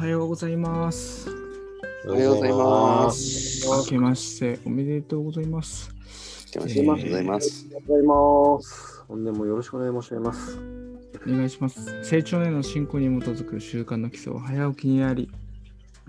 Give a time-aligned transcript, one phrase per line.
[0.00, 1.28] はようございます。
[2.06, 3.68] おはようございます。
[3.68, 5.90] 明けましておめでとうございます。
[6.46, 7.66] 明けましておめでとうございます。
[7.66, 9.04] ありがとうございます。
[9.08, 10.58] 本年もよろしくお願い申し上げます。
[11.26, 12.02] お願いします。
[12.02, 15.30] 成長年の進行に基づく習慣の基礎は早起きにあり、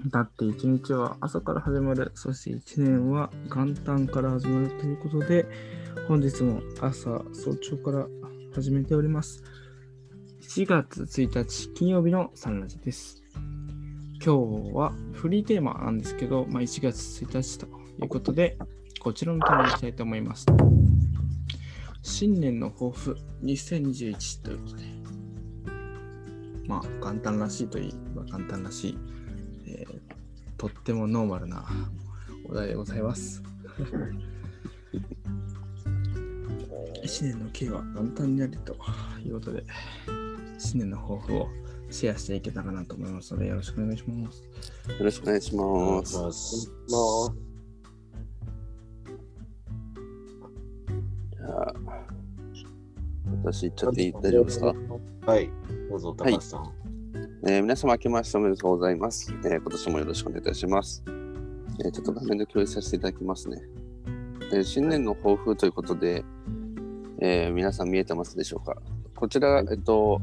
[0.07, 5.45] だって一日は朝から始まる、そして一年は元旦から始まるということで、
[6.07, 8.07] 本日も朝早朝から
[8.55, 9.43] 始めております。
[10.43, 13.20] 1月1日金曜日のサンラジです。
[14.23, 14.35] 今
[14.71, 18.57] 日はフリーテーマなんですけど、まあ、1月1日ということで、
[18.99, 20.45] こちらのテーマにしたいと思います。
[22.03, 24.83] 新年の抱負2021ということで、
[26.67, 28.97] まあ、元旦らしいといえば元旦らしい、
[29.67, 30.21] えー
[30.61, 31.65] とってもノーマルな
[32.47, 33.41] お題でございます。
[37.03, 38.77] 一年の計は元旦にありと
[39.25, 39.65] いうことで、
[40.59, 41.47] 新年の抱負を
[41.91, 44.41] シェアしていけたらなと思いますので、よろしくお願いします。
[44.97, 46.17] よろしくお願いします。
[46.17, 46.23] ま
[46.97, 47.33] あ、
[51.31, 51.73] じゃあ、
[53.43, 54.73] 私言っちゃっていい大丈夫ですか、
[55.25, 55.49] はい、
[55.89, 56.73] どうぞ、高橋さん。
[57.47, 61.03] えー皆様明けましておめでとうございます、えー今年もよろしくお願いいたします。
[61.83, 63.61] えーちょっと画面で共有させていただきますね。
[64.53, 66.23] えー新年の抱負ということで、
[67.19, 68.75] えー皆さん見えてますでしょうか？
[69.15, 70.21] こちら、えっと、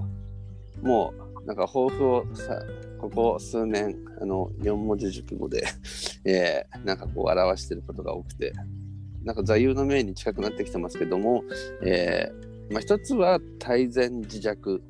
[0.83, 2.63] もう、なんか抱負をさ、
[2.99, 5.65] ここ数年、あの、4文字熟語で、
[6.27, 8.53] えーなんかこう表してることが多くて、
[9.25, 11.43] なんか座右の銘に近くなってきてますけども、
[11.83, 14.83] えーまあ、一つは大善自弱、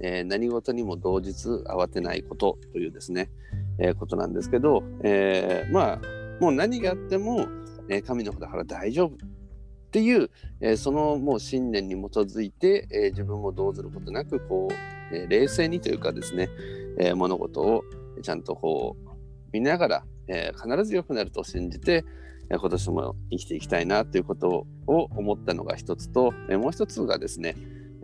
[0.00, 3.30] えー何事にも同日慌てないことというですね、
[3.78, 6.00] えーことなんですけど、えーまあ
[6.42, 7.46] もう何があっても、
[7.88, 9.16] えー神の子だから大丈夫っ
[9.92, 10.28] ていう、
[10.60, 16.48] えーそのもう信念に基づいて、えー自分も動ずることなくこう、え冷静にというかですね、
[16.98, 17.84] え物事を
[18.22, 19.08] ちゃんとこう
[19.52, 22.04] 見ながら、え必ず良くなると信じて、
[22.50, 27.54] え今年も生きていきたいなということを思ったのが一つと、えもう一つがですね、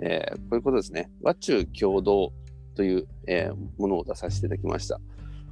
[0.01, 2.33] えこういうことですね、和中共同
[2.75, 5.01] という、えものを出させていただきました。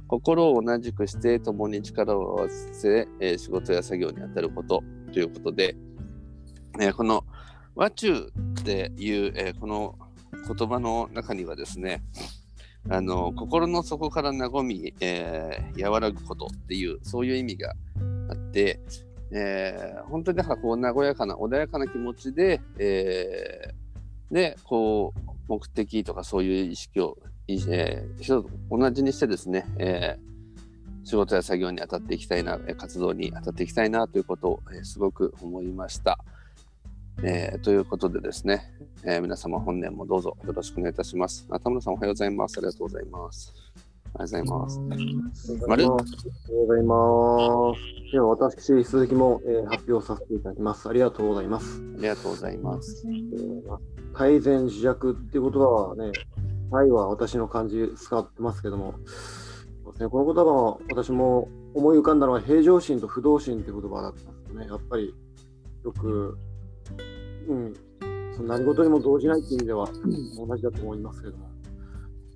[0.07, 4.83] 心を同じくして共に力を合わせ、え仕事や作業に当たること
[5.13, 5.75] ということで、
[6.79, 7.25] えこの
[7.75, 8.13] 和中
[8.59, 9.95] っていう、えーこの
[10.47, 12.03] 言葉の中にはですね、
[12.89, 17.73] あの心の底から和み、えー和らぐことっていうそういう意味が
[18.29, 18.79] あって、
[19.31, 25.19] えー本当にだからこう和やかな穏やかな気持ちで、えーでこう
[25.49, 30.31] 目的とかそういう意識を、えー同じにしてですね、えー
[31.03, 36.19] 仕事や作業に当たっていきたいな、活動に当たっていきたいなということを、えすごく思いました。
[37.23, 38.73] えーということでですね、
[39.03, 41.45] えー皆様本年もどうぞよろしくお願いいたします。
[41.49, 42.57] あ田村さんおはようございます。
[42.57, 43.53] ありがとうございます。
[44.13, 45.51] ありがとうございます。
[45.67, 45.71] 丸？
[45.71, 48.11] ありがとうございます。
[48.11, 50.89] では、私、鈴木も、えー発表させていただきます。
[50.89, 51.81] ありがとうございます。
[51.97, 53.05] ありがとうございます。
[54.13, 56.11] 改善自弱っていう言葉はね、
[56.71, 58.95] タイは私の漢字使ってますけども、
[59.83, 64.67] そうですね、この言葉は私も思い浮かんだのは平常心と不動心っていう言葉だったんですよね。
[64.67, 65.15] やっぱり
[65.85, 66.37] よく、うん、
[68.35, 69.87] その何事にも動じないっていう意味では
[70.37, 71.49] 同じだと思いますけども。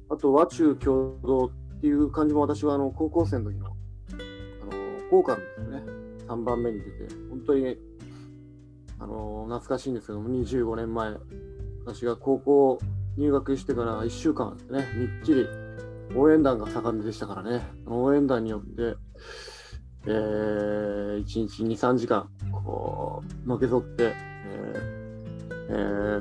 [0.10, 1.50] あと、和中共同っ
[1.82, 5.84] ていう漢字も私はあの高校生の時のあの校歌ですね、
[6.28, 7.78] 3番目に出て、本当に
[9.00, 11.14] あの懐かしいんですけども、25年前、
[11.86, 12.80] 私が高校
[13.18, 15.48] 入学してから1週間ですね、みっちり
[16.16, 18.96] 応援団が盛んでしたからね、応援団によって、
[20.08, 24.14] えー、1日2、3時間、こう、のけぞって、
[24.46, 24.96] えー
[25.70, 25.74] え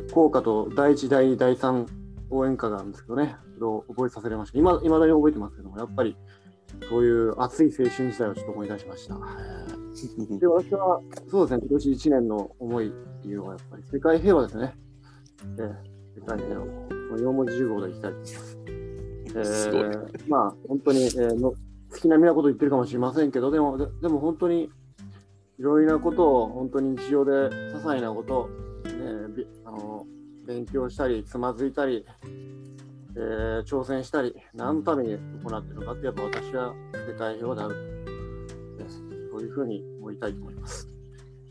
[0.07, 1.87] ー校歌と第1、第2、第3
[2.31, 4.59] 応援歌があるんですけどね、それを覚えさせられました。
[4.59, 6.17] 今、未だに覚えてますけども、やっぱり、
[6.89, 9.15] そういう熱い青春時代をちょっと思い出しました。
[9.15, 9.19] え
[10.35, 12.91] ーで、私は、そうですね、今年1年の思いっ
[13.23, 14.75] ていうのは、やっぱり世界平和ですね。
[15.59, 15.75] えー
[16.15, 16.67] 世界平和。
[17.17, 18.59] 4文字15でいきたいと思います。
[19.37, 21.55] えすごいーまあ、本当に、えーの
[21.91, 24.71] 月並みなこと言ってるかもしれませんけど、でも、ででも本当に、
[25.59, 28.49] いろいろなことを、本当に日常で些細なこと、
[28.89, 30.07] ね、あの
[30.47, 32.05] 勉強したり、つまずいたり、
[33.17, 36.75] えー挑戦したり、何のために行っているのかって、やっぱ私は
[37.09, 37.75] 世界平和である。
[38.79, 38.85] ね
[39.31, 40.89] そういうふうに思いたいと思います。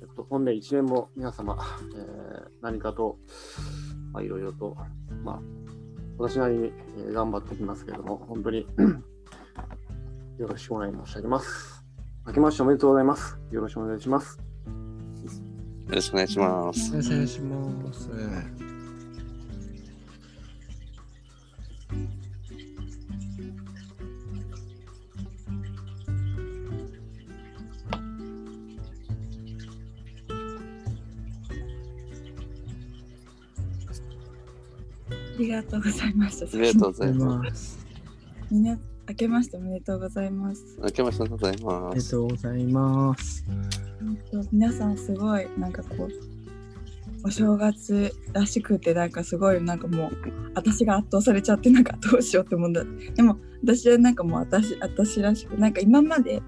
[0.02, 1.58] えっと、本年1年も皆様、
[1.96, 3.18] えー何かと、
[4.12, 4.76] まあ、いろいろと、
[5.24, 5.42] まあ、
[6.18, 6.72] 私なりに、
[7.14, 8.68] 頑張ってきますけれども、本当に
[10.38, 11.73] よろしくお願い申し上げます。
[12.26, 13.38] 明けましておめでとうございます。
[13.52, 14.38] よろしくお願いします。
[14.38, 16.92] よろしくお願いします。
[16.92, 18.10] よろしくお願いします。
[35.36, 36.46] ありがとうございました。
[36.46, 37.86] ありがとうございます。
[38.52, 40.78] 2明けましておめでとうございます。
[40.82, 41.96] 明けましておめでとうございあます。
[41.96, 43.46] りがとうございます。
[44.52, 46.10] 皆さんすごい、なんかこう、
[47.26, 50.12] お正月らしくて、なんかすごい、なんかもう、
[50.56, 52.84] 私が圧倒されちゃって、なんかどうしようって思うんだ。
[53.16, 56.42] でも、私はなんかもう私、私らしく、なんか今まで、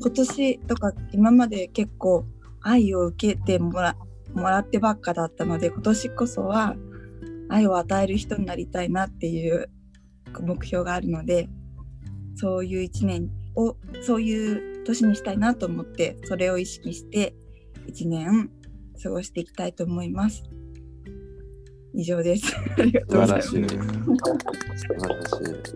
[0.00, 2.24] 今年とか、今まで結構
[2.60, 3.96] 愛を受けてもら
[4.34, 6.76] もらってばっかだったので、今年こそは
[7.48, 9.70] 愛を与える人になりたいなっていう
[10.40, 11.48] 目標があるので、
[12.40, 17.34] そういう一年を、そういう年にしたいなと思って、それを意識して、
[17.86, 18.50] 一年
[19.02, 20.42] 過ごしていきたいと思います。
[21.92, 22.56] 以上です。
[22.78, 23.48] ありがとうございます。
[23.48, 23.76] 素晴らしい。
[23.76, 23.82] ね
[24.78, 25.70] 素晴らしい。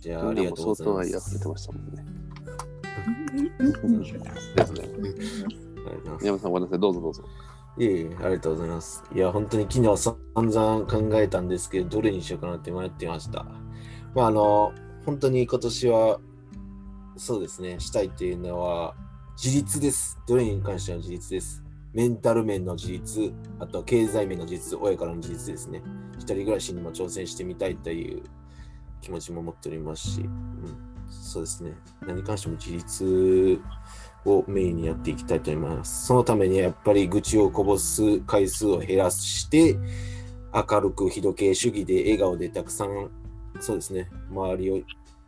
[0.00, 0.84] じゃあ、りがとうご相ざいます。
[0.84, 1.82] 当愛溢れてましたもん。
[1.96, 2.04] ね。
[3.82, 4.00] うん。
[4.00, 4.20] ですね。
[4.22, 4.88] ありがとうござい
[6.04, 6.64] ます山さん、ごめん。
[6.64, 6.80] なさい。
[6.80, 7.24] どうぞどうぞ。
[7.78, 9.04] いえいえ、ありがとうございます。
[9.14, 13.44] いや、本当に昨日散々考えたんですけど、どれにしようかなって迷ってました。
[14.14, 14.72] まあ、あの、
[15.06, 16.20] 本当に今年は、
[17.16, 18.94] そうですね、したいっていうのは、
[19.42, 20.18] 自立です。
[20.26, 21.62] どれに関しての自立です。
[21.92, 25.82] メンタル面の自立、あと経済面の自立、親からの自立ですね。
[26.14, 28.22] 一人暮らしにも挑戦してみたいという
[29.00, 30.30] 気持ちも持っておりますし、うん、
[31.08, 31.72] そうですね。
[32.02, 33.60] 何に関しても自立
[34.24, 36.06] をメインにやっていきたいと思います。
[36.06, 39.76] そのためにやっぱり愚痴をこぼす回数を減らして、
[40.52, 43.10] 明るく日時計主義で笑顔でたくさん、
[43.60, 44.80] そうですね、周りを、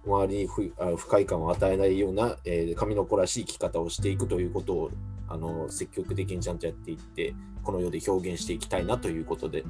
[0.04, 4.90] 周りに不あ不快感を与えないような、えー神の子らしい生き方をしていくということを
[5.28, 9.64] あの積極的にちゃんとやっていって、この世で表現していきたいなということで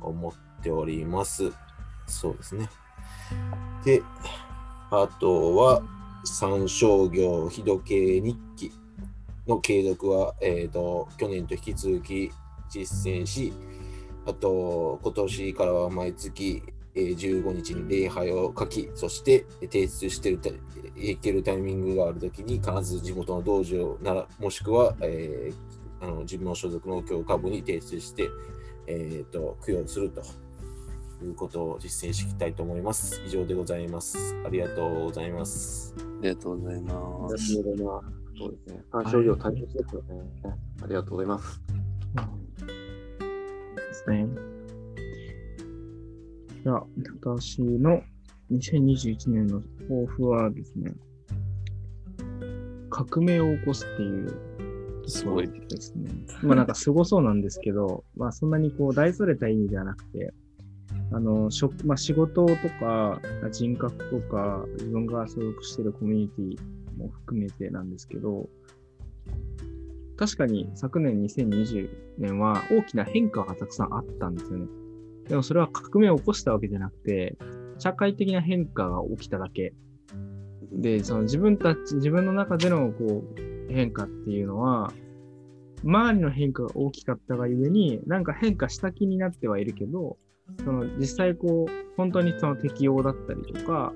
[0.00, 1.52] 思っております。
[2.06, 2.68] そうですね。
[3.84, 4.02] で、
[4.90, 5.82] あとは、
[6.24, 8.72] 三商業日時計日記
[9.46, 12.30] の継続は、えー、と去年と引き続き
[12.70, 13.52] 実践し、
[14.26, 16.62] あと今年からは毎月、
[16.94, 20.48] えー15日に礼拝を書き、そして提出してるた
[20.96, 25.74] いけるタイミングがあるときに必ず地元の道場なら、もしくは、えー
[26.04, 28.28] あの自分の所属の教科部に提出して、
[28.86, 30.22] えー、と供養すると
[31.24, 33.22] いうことを実践していきたいと思います。
[33.26, 34.34] 以上でございます。
[34.44, 35.94] ありがとうございます。
[36.24, 37.56] ありがとうございまありす。
[37.58, 38.38] がとうございます。
[38.38, 38.84] そうですね。
[38.90, 40.30] 参照業大切ですよね。
[40.82, 41.60] ありがとうございます。
[43.76, 44.26] ですね。
[46.62, 46.86] じゃあ、
[47.22, 48.02] 私の
[48.50, 50.94] 2021年の抱負はですね、
[52.88, 54.34] 革命を起こすっていう
[55.06, 56.10] すごいですね。
[56.42, 60.32] まあなんかすごそうなんですけど、まあそんなにこう大それた意味ではなくて、
[61.14, 63.20] あの、職まあ、仕事とか
[63.52, 68.48] 人格とか自分が所属しているコミュニティも含めてなんですけど、
[70.16, 71.88] 確かに昨年2020
[72.18, 74.66] 年は大きな変化がたくさんあったんですよね。
[75.28, 77.36] でもそれは革命を起こしたわけじゃなくて、
[77.78, 79.72] 社会的な変化が起きただけ。
[80.72, 84.92] で、その自分たち、自分の中でのこう変化っていうのは、
[85.84, 90.16] 周りの変化が大きかったがゆえに、なんか変化した気になってはいるけど、
[90.64, 93.92] その実際こう、本当にその適応だったりとか、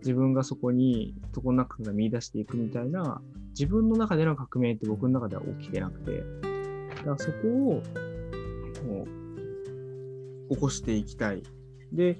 [0.00, 6.22] 自分がそこに、そこの中から見出していくみたいな、自分の中での革命って僕の中では起きてなくて、
[6.96, 7.82] だからそこを、
[10.50, 11.42] 起こしていきたい。
[11.92, 12.18] で、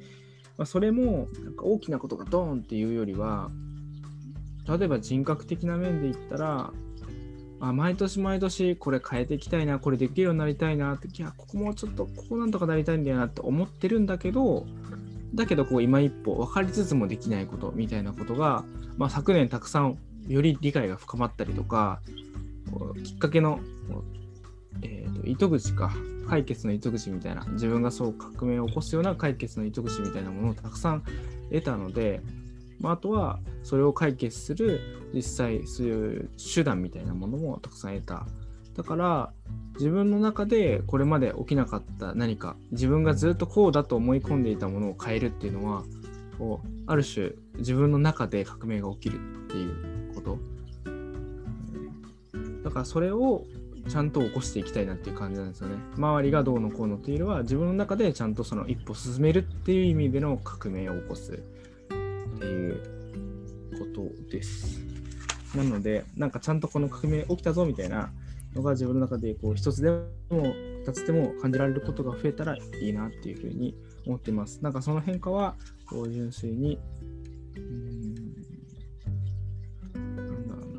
[0.56, 3.50] まあ、それも、なんか大きなことがドーンっていうよりは、
[4.68, 6.72] 例えば人格的な面で言ったら、
[7.60, 14.66] あ毎年毎年これ変えていきたいな、これできるようになりたいなって、いや、ここもちょっと、ここなんとかなりたいんだよなって思ってるんだけど、
[15.34, 18.64] だけどこう今一歩分かりつつもできないことみたいなことが、
[18.96, 22.00] まあ、昨年たくさんより理解が深まったりとか
[23.04, 23.60] きっかけの、
[24.82, 25.92] えーと糸口か
[26.28, 31.04] 解決の糸口みたいな自分がそう革命を起こすような解決の糸口みたいなものをたくさん
[31.50, 32.22] 得たので、
[32.80, 34.80] まあ、あとはそれを解決する
[35.14, 38.26] 実際そういう手段みたいなものもたくさん得た。
[38.74, 39.32] だから
[39.74, 45.82] 自分の中でこれまで起きなかった何か自分がずっとこうだと思い込んでいたものを変えるっていうのは
[46.38, 50.38] こうある種自分の中で革命が起きるっていうこと。
[52.64, 53.44] だからそれを
[53.88, 55.76] ちゃんと起こしていきたいなっていう感じなんですよね。
[55.96, 61.42] 周りがどうのこうのっていうよりは自分の中でちゃんとその一歩進めるっていう意味での革命を起こす。
[62.40, 62.80] っていう
[63.78, 64.80] ことです
[65.54, 68.10] なのでなんかちゃんとこの革命起きたぞみたいな
[68.54, 74.60] のが自分の中でこう一つでも二つでも感じられることが増えたらいいなっていうふうに思ってます。
[74.62, 75.56] なんかその変化は
[75.88, 76.78] こう純粋に、
[79.94, 80.76] うん、なんだろう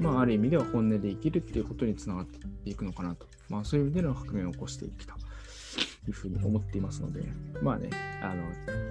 [0.00, 0.10] な。
[0.12, 3.26] まあ、ある意味では本音で生きるっていうことにつながっていくのかなと。
[3.48, 5.14] まあ、そういう意味での革命を起こしていくと
[6.06, 7.22] いうふうに思っていますので、
[7.62, 7.90] まあね、
[8.22, 8.42] あの、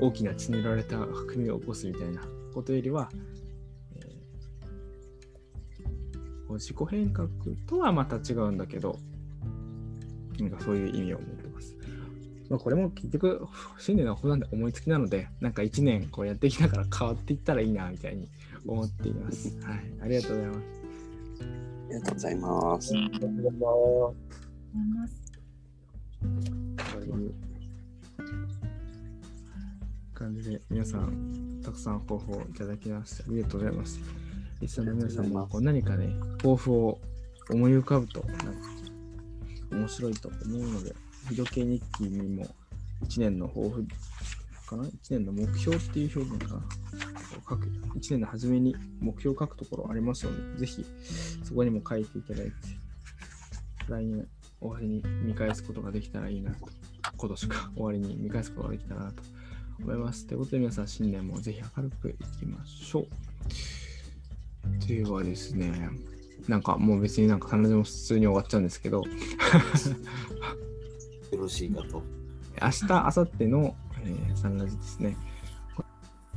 [0.02, 2.22] 大きな血塗られた革命を起こすみたいな
[2.54, 3.10] ことよりは、
[3.96, 4.28] えー
[6.54, 7.28] 自己変革
[7.68, 8.98] とはまた違うんだけど、
[10.40, 11.76] なんかそういう意味を持ってます。
[12.50, 13.46] まあ、これも結局、
[13.78, 18.30] 新年の抱負なんで思いつきなので、なんか1年こうやってきながら変わっていったらいいな、みたいに
[18.66, 19.58] 思っています。
[19.60, 19.80] はい。
[20.02, 20.62] ありがとうございます。
[21.42, 22.94] ありがとうございます。
[24.74, 25.22] 思います
[26.22, 26.67] と
[27.16, 27.34] いう
[30.14, 34.00] 感じで、皆さん、たくさん抱負をいただきまして、ありがとうございます。
[34.60, 37.00] リスナーの皆さんもこう何かね、抱負を
[37.50, 38.46] 思い浮かぶと、なんか
[39.72, 40.96] 面白いと思うので、
[41.30, 42.48] 日時計日記にも
[43.06, 43.86] 1年の抱負
[44.66, 46.62] かな ?1 年の目標っていう表現かな？
[47.50, 50.86] 書く ?1 年の初めに目標を書くところありますので、ぜひ
[51.44, 52.52] そこにも書いていただいて、
[53.88, 54.28] 来年
[54.60, 56.68] 終わりに見返すことができたらいいなと、
[57.18, 59.24] 今年か終わりに見返すことができたらなと
[59.80, 60.26] 思います。
[60.28, 63.08] ということで皆さん新年もぜひ明るくいきましょう。
[64.88, 65.90] ではですね、
[66.48, 69.04] なんかもう別になんか彼女も普通に終わっちゃうんですけど、
[71.32, 72.04] よろしいかと。
[72.62, 75.18] 明日、明後日の、えーサンラジですね。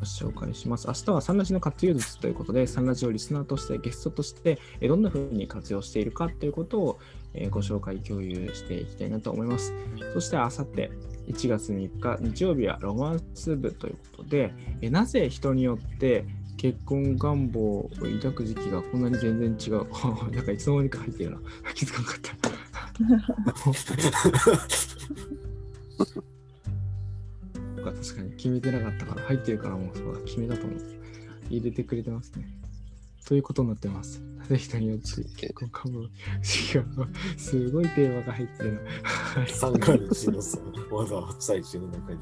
[0.01, 0.87] ご紹介します。
[0.89, 6.99] 明日はサンラジの活用術ということで、サンラジをリスナーとして、ゲストとして、えーどんな風に活用しているかということを、
[7.35, 9.75] えーご紹介、共有していきたいなと思います。
[10.15, 10.91] そして、明後日、
[11.29, 16.25] 1月3日、日曜日はロマンス部ということで、えーなぜ人によって
[16.57, 19.87] 結婚願望を抱く時期がこんなに全然違う？
[20.35, 21.39] なんかいつの間にか入ってるな。
[21.75, 22.51] 気づかなかった。
[27.91, 30.81] 僕は確かに決めてなかったから、入ってるからもうそうだ、決めたと思う。
[31.49, 32.49] 入れてくれてますね。
[33.27, 34.21] ということになってます。
[34.39, 35.05] なぜ人によって
[35.37, 36.11] 結婚願望違う。
[37.37, 39.47] すごいテーマが入ってるな。
[39.47, 40.59] 参加主のさ、
[40.91, 42.19] まだ最中の中に。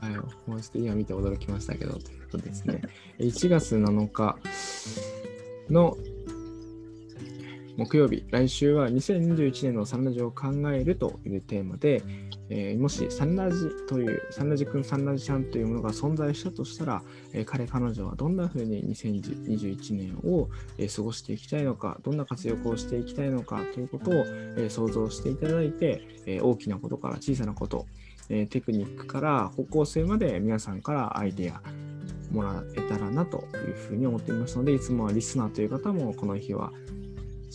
[0.00, 0.16] はい、
[0.50, 2.82] もうちょっと今見て驚きましたけど、ということですね。
[3.18, 4.38] 1月7日
[5.70, 5.96] の
[7.76, 12.02] 木曜日、来週は2021年のサンラジを考えるというテーマで、
[12.48, 17.02] えーもしサンラジという、サンラジ君、サンラジちゃんというものが存在したとしたら、
[17.32, 24.14] えー彼、彼女はどんな風に2021年を、えー過ごしていきたいのか、どんな活躍をしていきたいのかということを、
[24.56, 27.86] え想像していただいて、え大きなことから小さなこと、
[28.28, 31.60] えテクニックから方向性まで皆さんからアイデア
[32.30, 36.72] もらえたらなというふうに思っていますので、いつもはリスナーという方もこの日は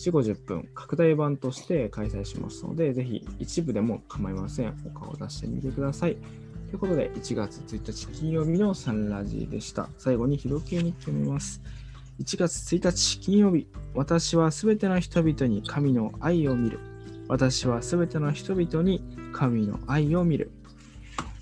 [0.00, 4.74] 4、50分拡大版として開催しますので、ぜひ一部でも構いません。
[4.86, 6.16] お顔を出してみてください。
[6.70, 9.88] ということで、1月1日金曜日のサンラジでした。
[9.98, 11.60] 最後に日時計日記を見ます。
[12.20, 16.78] 1月1日金曜日、私はすべての人々に神の愛を見る。
[17.28, 19.02] 私はすべての人々に
[19.32, 20.50] 神の愛を見る。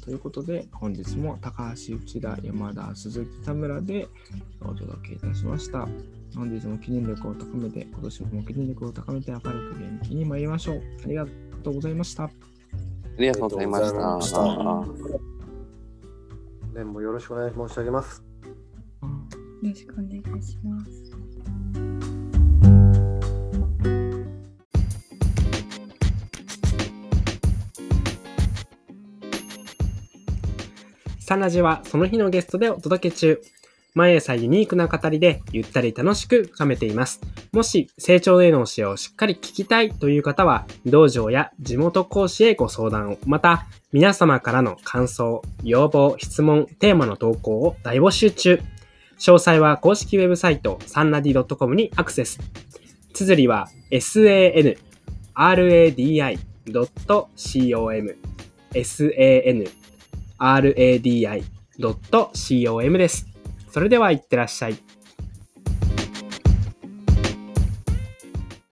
[0.04, 4.08] ということで、本日も高橋、内田、山田、鈴木、田村で
[4.62, 5.86] お届けいたしました。
[6.34, 10.82] 本日も記念力を高めて、今年も記念力を高めて明るく元気に参りましょう。
[11.04, 11.26] ありが
[11.62, 12.24] とうございました。
[12.24, 12.30] あ
[13.18, 13.96] りがとうございました。
[13.96, 15.38] ありがとうございま
[16.78, 18.22] 年もよろしくお願い申し上げます。
[19.02, 19.08] よ
[19.62, 21.08] ろしくお願いします。
[31.18, 33.42] サンラジはその日のゲストでお届け中。
[33.98, 37.20] 毎朝ユニークな語りでゆったり楽しく深めています。
[37.50, 48.60] もし成長への教えをしっかり聞きたいという方は、道場や地元講師へご相談を、また皆様からの感想、要望、質問、テーマの投稿を大募集中。
[49.18, 52.38] 詳細は公式ウェブサイトサンラディ .com にアクセス。
[53.14, 54.78] 綴りは sanradi.com
[61.80, 63.27] sanradi.com です。
[63.78, 64.76] それではいってらっしゃい。